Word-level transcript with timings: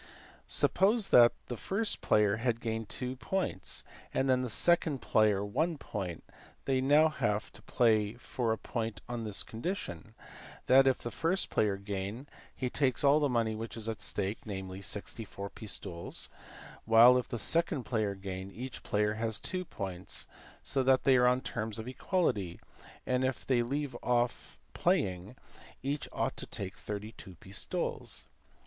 Suppose 0.47 1.09
that 1.09 1.31
the 1.45 1.55
first 1.55 2.01
player 2.01 2.37
has 2.37 2.55
gained 2.57 2.89
two 2.89 3.15
points, 3.17 3.83
and 4.11 4.27
the 4.27 4.49
second 4.49 4.97
player 4.99 5.45
one 5.45 5.77
point; 5.77 6.23
they 6.65 6.77
have 6.77 6.83
now 7.21 7.39
to 7.53 7.61
play 7.67 8.15
for 8.15 8.51
a 8.51 8.57
point 8.57 9.01
on 9.07 9.25
this 9.25 9.43
condition, 9.43 10.15
that, 10.65 10.87
if 10.87 10.97
the 10.97 11.11
first 11.11 11.51
player 11.51 11.77
gain, 11.77 12.25
he 12.55 12.67
takes 12.67 13.03
all 13.03 13.19
the 13.19 13.29
money 13.29 13.53
which 13.53 13.77
is 13.77 13.87
at 13.87 14.01
stake, 14.01 14.39
namely, 14.43 14.81
64 14.81 15.51
pistoles; 15.51 16.29
while, 16.85 17.15
if 17.15 17.27
the 17.27 17.37
second 17.37 17.83
player 17.83 18.15
gain, 18.15 18.49
each 18.51 18.81
player 18.81 19.13
has 19.13 19.39
two 19.39 19.65
points, 19.65 20.25
so 20.63 20.81
that 20.81 21.03
they 21.03 21.15
are 21.15 21.27
on 21.27 21.41
terms 21.41 21.77
of 21.77 21.87
equality, 21.87 22.59
and, 23.05 23.23
if 23.23 23.45
they 23.45 23.61
leave 23.61 23.95
off 24.01 24.59
play 24.73 25.13
ing, 25.13 25.35
each 25.83 26.09
ought 26.11 26.35
to 26.37 26.47
take 26.47 26.75
32 26.75 27.35
pistoles. 27.35 28.25